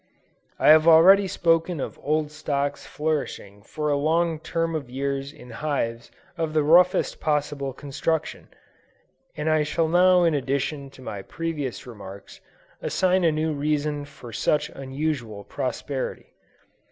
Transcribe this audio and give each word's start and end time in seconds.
I 0.57 0.69
have 0.69 0.87
already 0.87 1.27
spoken 1.27 1.79
of 1.79 1.99
old 2.01 2.31
stocks 2.31 2.87
flourishing 2.87 3.61
for 3.61 3.91
a 3.91 3.95
long 3.95 4.39
term 4.39 4.73
of 4.73 4.89
years 4.89 5.31
in 5.31 5.51
hives 5.51 6.09
of 6.39 6.53
the 6.53 6.63
roughest 6.63 7.19
possible 7.19 7.71
construction; 7.71 8.47
and 9.37 9.47
I 9.47 9.61
shall 9.61 9.87
now 9.87 10.23
in 10.23 10.33
addition 10.33 10.89
to 10.89 11.03
my 11.03 11.21
previous 11.21 11.85
remarks 11.85 12.41
assign 12.81 13.23
a 13.23 13.31
new 13.31 13.53
reason 13.53 14.03
for 14.05 14.33
such 14.33 14.69
unusual 14.69 15.43
prosperity. 15.43 16.33